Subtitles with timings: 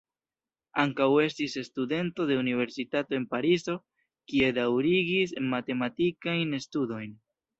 [0.83, 3.77] Ankaŭ estis studento de Universitato en Parizo,
[4.33, 7.17] kie daŭrigis matematikajn studojn.